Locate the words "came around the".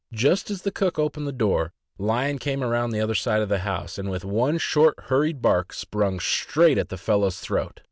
2.39-3.13